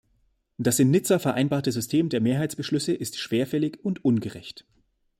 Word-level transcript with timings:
Das 0.57 0.79
in 0.79 0.89
Nizza 0.89 1.19
vereinbarte 1.19 1.71
System 1.71 2.09
der 2.09 2.21
Mehrheitsbeschlüsse 2.21 2.91
ist 2.91 3.19
schwerfällig 3.19 3.85
und 3.85 4.03
ungerecht. 4.03 4.65